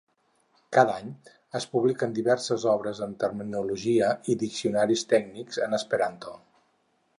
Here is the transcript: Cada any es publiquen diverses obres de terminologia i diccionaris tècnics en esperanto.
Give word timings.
Cada 0.77 0.93
any 1.01 1.11
es 1.59 1.67
publiquen 1.73 2.15
diverses 2.15 2.65
obres 2.71 3.03
de 3.05 3.09
terminologia 3.25 4.09
i 4.35 4.39
diccionaris 4.47 5.07
tècnics 5.15 5.63
en 5.67 5.81
esperanto. 5.83 6.35